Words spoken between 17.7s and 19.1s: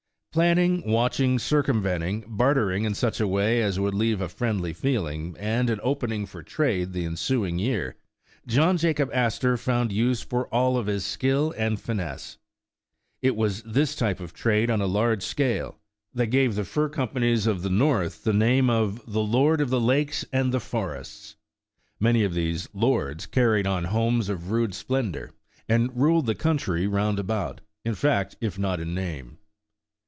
The Original John Jacob Astor the North the name of